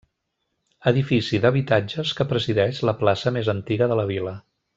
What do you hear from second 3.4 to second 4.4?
antiga de la vila.